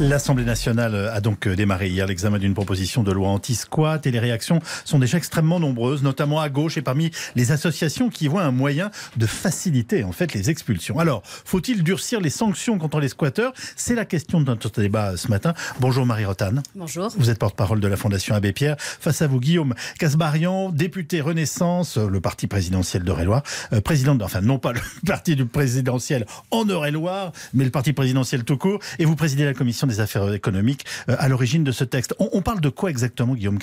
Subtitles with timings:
[0.00, 4.60] L'Assemblée nationale a donc démarré hier l'examen d'une proposition de loi anti-squat et les réactions
[4.84, 8.92] sont déjà extrêmement nombreuses, notamment à gauche et parmi les associations qui voient un moyen
[9.16, 11.00] de faciliter en fait les expulsions.
[11.00, 13.52] Alors, faut-il durcir les sanctions contre les squatteurs?
[13.74, 15.52] C'est la question de notre débat ce matin.
[15.80, 16.52] Bonjour Marie Rotan.
[16.76, 17.08] Bonjour.
[17.18, 18.76] Vous êtes porte-parole de la Fondation Abbé Pierre.
[18.78, 23.42] Face à vous, Guillaume Casbarian, député Renaissance, le parti présidentiel d'Eure-et-Loire,
[23.72, 27.92] euh, président, de, enfin non pas le parti du présidentiel en Eure-et-Loire, mais le parti
[27.92, 31.72] présidentiel tout court, et vous présidez la commission des affaires économiques euh, à l'origine de
[31.72, 32.14] ce texte.
[32.18, 33.58] On, parle de quoi exactement, Guillaume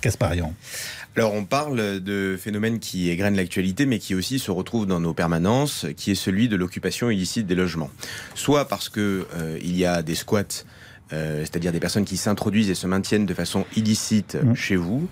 [0.00, 0.54] Casparian?
[1.16, 5.14] Alors on parle de phénomènes qui égrènent l'actualité mais qui aussi se retrouvent dans nos
[5.14, 7.90] permanences, qui est celui de l'occupation illicite des logements.
[8.34, 10.64] Soit parce que euh, il y a des squats
[11.12, 14.54] euh, c'est-à-dire des personnes qui s'introduisent et se maintiennent de façon illicite mmh.
[14.54, 15.08] chez vous.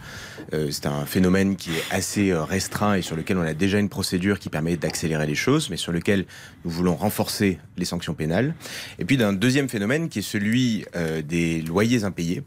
[0.54, 3.78] Euh, c'est un phénomène qui est assez euh, restreint et sur lequel on a déjà
[3.78, 6.24] une procédure qui permet d'accélérer les choses, mais sur lequel
[6.64, 8.54] nous voulons renforcer les sanctions pénales.
[8.98, 10.84] Et puis d'un deuxième phénomène qui est celui
[11.24, 12.42] des loyers impayés,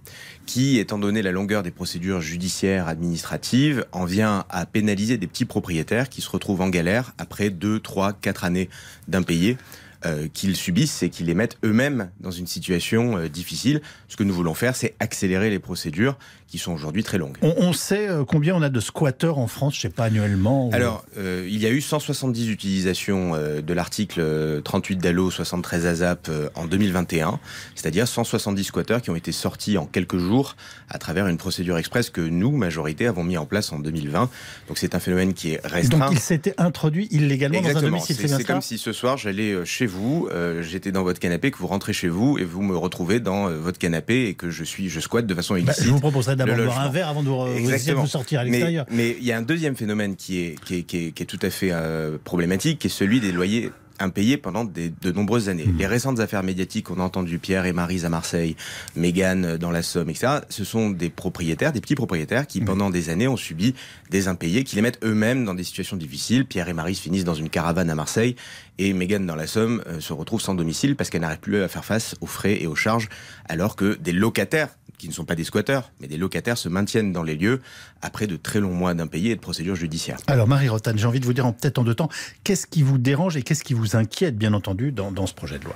[0.45, 5.45] qui, étant donné la longueur des procédures judiciaires, administratives, en vient à pénaliser des petits
[5.45, 8.69] propriétaires qui se retrouvent en galère après 2, 3, 4 années
[9.07, 9.57] d'impayés.
[10.03, 13.83] Euh, qu'ils subissent et qu'ils les mettent eux-mêmes dans une situation euh, difficile.
[14.07, 16.17] Ce que nous voulons faire, c'est accélérer les procédures
[16.51, 17.37] qui sont aujourd'hui très longues.
[17.41, 21.05] On, sait euh, combien on a de squatteurs en France, je sais pas, annuellement Alors,
[21.17, 26.65] euh, il y a eu 170 utilisations euh, de l'article 38 d'ALO 73 AZAP en
[26.65, 27.39] 2021,
[27.73, 30.57] c'est-à-dire 170 squatteurs qui ont été sortis en quelques jours
[30.89, 34.29] à travers une procédure express que nous, majorité, avons mis en place en 2020.
[34.67, 35.99] Donc c'est un phénomène qui est restreint.
[35.99, 38.17] Donc il s'était introduit illégalement dans un domicile.
[38.17, 40.27] C'est comme si ce soir j'allais chez vous,
[40.59, 43.79] j'étais dans votre canapé, que vous rentrez chez vous et vous me retrouvez dans votre
[43.79, 45.79] canapé et que je suis, je squatte de façon illicite.
[45.79, 45.99] Bah, je vous
[46.45, 48.85] d'abord boire un verre avant de vous, sortir à l'extérieur.
[48.89, 51.49] Mais, il y a un deuxième phénomène qui est, qui est, qui est, tout à
[51.49, 55.65] fait euh, problématique, qui est celui des loyers impayés pendant de nombreuses années.
[55.65, 55.77] Mmh.
[55.77, 58.55] Les récentes affaires médiatiques qu'on a entendues, Pierre et Marise à Marseille,
[58.95, 62.65] Mégane dans la Somme, etc., ce sont des propriétaires, des petits propriétaires qui, mmh.
[62.65, 63.75] pendant des années, ont subi
[64.09, 66.45] des impayés, qui les mettent eux-mêmes dans des situations difficiles.
[66.45, 68.35] Pierre et Marise finissent dans une caravane à Marseille
[68.77, 71.67] et Mégane dans la Somme euh, se retrouve sans domicile parce qu'elle n'arrive plus à
[71.67, 73.09] faire face aux frais et aux charges,
[73.47, 74.69] alors que des locataires
[75.01, 77.59] qui ne sont pas des squatteurs, mais des locataires se maintiennent dans les lieux
[78.03, 80.17] après de très longs mois d'impayés et de procédures judiciaires.
[80.27, 82.09] Alors Marie Rotan, j'ai envie de vous dire en peut-être en deux temps,
[82.43, 85.65] qu'est-ce qui vous dérange et qu'est-ce qui vous inquiète bien entendu dans, ce projet de
[85.65, 85.75] loi?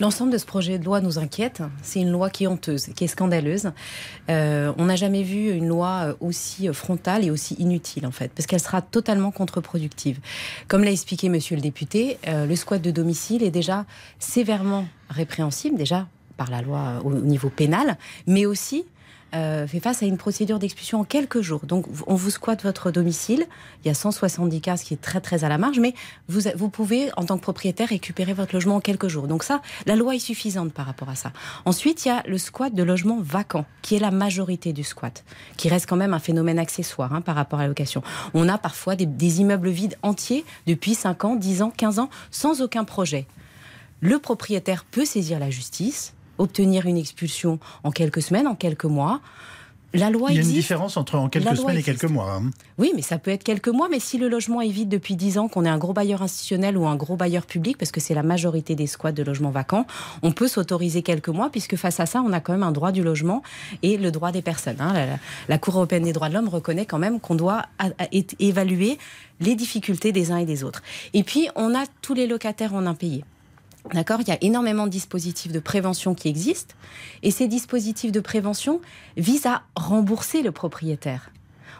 [0.00, 1.62] L'ensemble de ce projet de loi nous inquiète.
[1.82, 3.72] C'est une loi qui est honteuse, qui est scandaleuse.
[4.30, 8.46] Euh, on n'a jamais vu une loi aussi frontale et aussi inutile, en fait, parce
[8.46, 10.18] qu'elle sera totalement contre-productive.
[10.66, 13.84] Comme l'a expliqué monsieur le député, euh, le squat de domicile est déjà
[14.18, 18.84] sévèrement répréhensible, déjà par la loi au niveau pénal, mais aussi
[19.34, 21.66] euh, fait face à une procédure d'expulsion en quelques jours.
[21.66, 23.44] Donc, on vous squatte votre domicile.
[23.84, 25.94] Il y a 170 cas, ce qui est très très à la marge, mais
[26.28, 29.26] vous, vous pouvez, en tant que propriétaire, récupérer votre logement en quelques jours.
[29.26, 31.32] Donc ça, la loi est suffisante par rapport à ça.
[31.64, 35.24] Ensuite, il y a le squat de logements vacants, qui est la majorité du squat,
[35.56, 38.02] qui reste quand même un phénomène accessoire hein, par rapport à la.
[38.32, 42.10] On a parfois des, des immeubles vides entiers depuis 5 ans, 10 ans, 15 ans,
[42.30, 43.26] sans aucun projet.
[44.00, 49.20] Le propriétaire peut saisir la justice obtenir une expulsion en quelques semaines, en quelques mois.
[49.94, 52.32] La loi Il y a une différence entre en quelques semaines et quelques mois.
[52.32, 52.50] Hein.
[52.76, 53.88] Oui, mais ça peut être quelques mois.
[53.88, 56.76] Mais si le logement est vide depuis 10 ans, qu'on est un gros bailleur institutionnel
[56.76, 59.86] ou un gros bailleur public, parce que c'est la majorité des squats de logements vacants,
[60.22, 62.92] on peut s'autoriser quelques mois, puisque face à ça, on a quand même un droit
[62.92, 63.42] du logement
[63.82, 64.80] et le droit des personnes.
[64.80, 65.18] Hein.
[65.48, 67.62] La, Cour européenne des droits de l'homme reconnaît quand même qu'on doit
[68.38, 68.98] évaluer
[69.40, 70.82] les difficultés des uns et des autres.
[71.14, 73.24] Et puis, on a tous les locataires en impayés.
[73.92, 74.20] D'accord?
[74.20, 76.74] Il y a énormément de dispositifs de prévention qui existent.
[77.22, 78.80] Et ces dispositifs de prévention
[79.16, 81.30] visent à rembourser le propriétaire.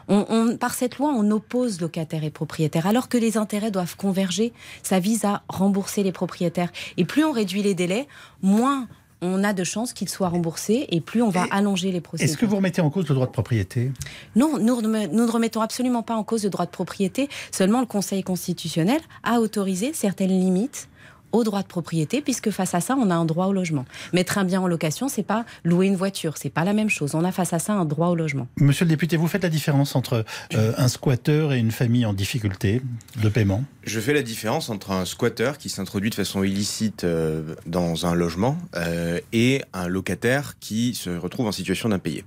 [0.09, 4.53] On, par cette loi, on oppose locataires et propriétaires, alors que les intérêts doivent converger.
[4.81, 6.71] Ça vise à rembourser les propriétaires.
[6.95, 8.07] Et plus on réduit les délais,
[8.41, 8.87] moins
[9.21, 12.31] on a de chances qu'ils soient remboursés et plus on va allonger les procédures.
[12.31, 13.91] Est-ce que vous remettez en cause le droit de propriété?
[14.35, 17.27] Non, nous, nous, ne remettons absolument pas en cause le droit de propriété.
[17.51, 20.87] Seulement, le Conseil constitutionnel a autorisé certaines limites
[21.31, 23.85] au droit de propriété, puisque face à ça, on a un droit au logement.
[24.13, 27.15] Mettre un bien en location, c'est pas louer une voiture, c'est pas la même chose.
[27.15, 28.47] On a face à ça un droit au logement.
[28.57, 32.13] Monsieur le député, vous faites la différence entre euh, un squatteur et une famille en
[32.13, 32.81] difficulté
[33.21, 33.63] de paiement?
[33.83, 38.15] Je fais la différence entre un squatteur qui s'introduit de façon illicite euh, dans un
[38.15, 42.25] logement euh, et un locataire qui se retrouve en situation d'impayé.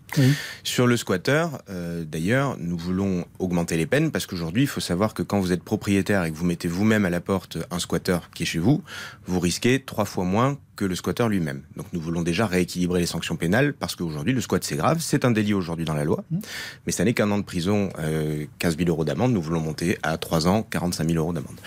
[0.65, 1.63] Sur le squatteur,
[2.07, 5.63] d'ailleurs, nous voulons augmenter les peines parce qu'aujourd'hui, il faut savoir que quand vous êtes
[5.63, 8.83] propriétaire et que vous mettez vous-même à la porte un squatteur qui est chez vous,
[9.27, 11.63] vous risquez trois fois moins que le squatteur lui-même.
[11.77, 15.25] Donc nous voulons déjà rééquilibrer les sanctions pénales parce qu'aujourd'hui le squat c'est grave, c'est
[15.25, 16.39] un délit aujourd'hui dans la loi, mmh.
[16.87, 19.33] mais ça n'est qu'un an de prison, euh, 15 000 euros d'amende.
[19.33, 21.59] Nous voulons monter à 3 ans, 45 000 euros d'amende.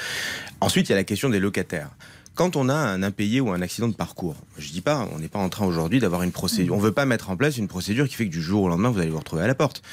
[0.61, 1.89] Ensuite, il y a la question des locataires.
[2.35, 5.27] Quand on a un impayé ou un accident de parcours, je dis pas, on n'est
[5.27, 6.73] pas en train aujourd'hui d'avoir une procédure.
[6.73, 8.89] On veut pas mettre en place une procédure qui fait que du jour au lendemain
[8.89, 9.83] vous allez vous retrouver à la porte.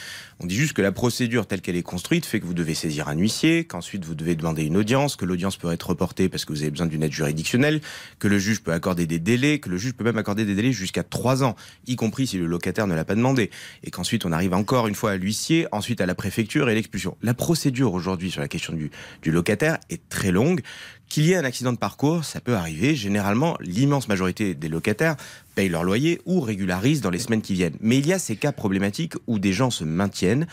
[0.42, 3.08] On dit juste que la procédure telle qu'elle est construite fait que vous devez saisir
[3.08, 6.54] un huissier, qu'ensuite vous devez demander une audience, que l'audience peut être reportée parce que
[6.54, 7.82] vous avez besoin d'une aide juridictionnelle,
[8.18, 10.72] que le juge peut accorder des délais, que le juge peut même accorder des délais
[10.72, 13.50] jusqu'à trois ans, y compris si le locataire ne l'a pas demandé.
[13.84, 17.18] Et qu'ensuite on arrive encore une fois à l'huissier, ensuite à la préfecture et l'expulsion.
[17.20, 18.90] La procédure aujourd'hui sur la question du,
[19.20, 20.62] du locataire est très longue.
[21.10, 22.94] Qu'il y ait un accident de parcours, ça peut arriver.
[22.94, 25.16] Généralement, l'immense majorité des locataires
[25.56, 27.76] payent leur loyer ou régularisent dans les semaines qui viennent.
[27.80, 30.46] Mais il y a ces cas problématiques où des gens se maintiennent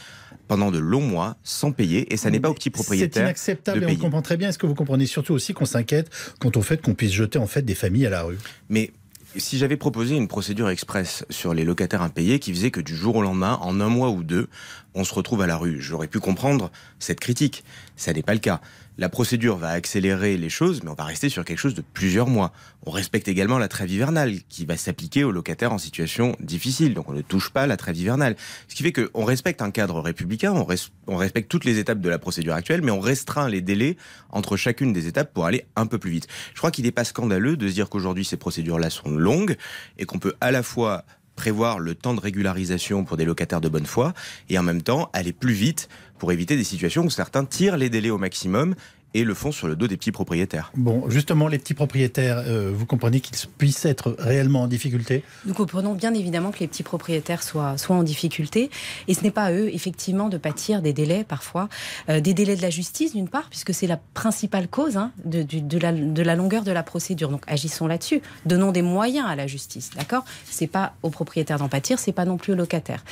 [0.47, 3.21] pendant de longs mois sans payer et ça n'est pas aux petits propriétaires.
[3.21, 4.49] C'est inacceptable et on comprend très bien.
[4.49, 6.09] Est-ce que vous comprenez surtout aussi qu'on s'inquiète
[6.39, 8.39] quant au fait qu'on puisse jeter en fait des familles à la rue?
[8.69, 8.93] Mais
[9.35, 13.17] si j'avais proposé une procédure express sur les locataires impayés qui faisait que du jour
[13.17, 14.47] au lendemain, en un mois ou deux,
[14.97, 17.63] on se retrouve à la rue, j'aurais pu comprendre cette critique.
[17.95, 18.61] Ça n'est pas le cas.
[18.97, 22.27] La procédure va accélérer les choses, mais on va rester sur quelque chose de plusieurs
[22.27, 22.51] mois.
[22.83, 26.95] On respecte également la trêve hivernale qui va s'appliquer aux locataires en situation difficile.
[26.95, 28.35] Donc on ne touche pas la trêve hivernale.
[28.67, 30.65] Ce qui fait qu'on respecte un cadre républicain, on,
[31.05, 33.97] on respecte toutes les étapes de la procédure actuelle, mais on restreint les délais
[34.31, 36.27] entre chacune des étapes pour aller un peu plus vite.
[36.53, 39.57] Je crois qu'il n'est pas scandaleux de se dire qu'aujourd'hui ces procédures-là sont longues
[39.99, 41.05] et qu'on peut à la fois
[41.37, 44.13] prévoir le temps de régularisation pour des locataires de bonne foi.
[44.49, 45.87] Et en même temps aller plus vite
[46.17, 48.75] pour éviter des situations où certains tirent les délais au maximum
[49.13, 50.71] et le font sur le dos des petits propriétaires.
[50.75, 55.53] Bon, justement, les petits propriétaires, euh, vous comprenez qu'ils puissent être réellement en difficulté Nous
[55.53, 58.69] comprenons bien évidemment que les petits propriétaires soient, soient en difficulté.
[59.07, 61.69] Et ce n'est pas à eux, effectivement, de pâtir des délais parfois.
[62.09, 65.41] Euh, des délais de la justice, d'une part, puisque c'est la principale cause hein, de,
[65.41, 67.29] de, la, de, la, longueur de la procédure.
[67.29, 68.21] Donc agissons là-dessus.
[68.45, 70.25] Donnons des moyens à la justice, d'accord?
[70.45, 73.03] C'est pas aux propriétaires d'en pâtir, c'est pas non plus aux locataires.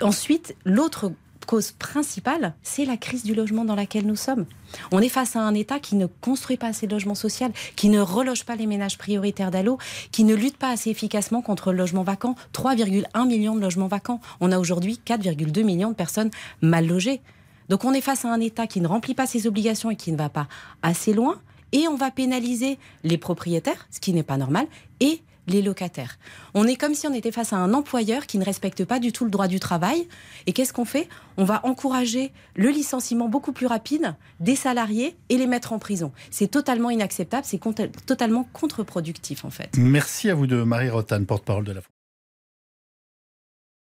[0.00, 1.12] Ensuite, l'autre
[1.48, 4.44] cause principale, c'est la crise du logement dans laquelle nous sommes.
[4.92, 7.88] On est face à un État qui ne construit pas assez de logements sociaux, qui
[7.88, 9.78] ne reloge pas les ménages prioritaires d'Allo,
[10.12, 12.34] qui ne lutte pas assez efficacement contre le logement vacant.
[12.52, 14.20] 3,1 millions de logements vacants.
[14.40, 16.30] On a aujourd'hui 4,2 millions de personnes
[16.60, 17.22] mal logées.
[17.70, 20.12] Donc on est face à un État qui ne remplit pas ses obligations et qui
[20.12, 20.48] ne va pas
[20.82, 21.40] assez loin.
[21.72, 24.66] Et on va pénaliser les propriétaires, ce qui n'est pas normal,
[25.00, 26.18] et les locataires.
[26.54, 29.12] On est comme si on était face à un employeur qui ne respecte pas du
[29.12, 30.08] tout le droit du travail.
[30.46, 31.08] Et qu'est-ce qu'on fait?
[31.36, 36.12] On va encourager le licenciement beaucoup plus rapide des salariés et les mettre en prison.
[36.30, 37.60] C'est totalement inacceptable, c'est
[38.06, 39.70] totalement contre-productif en fait.
[39.76, 41.80] Merci à vous de Marie Rotan, porte-parole de la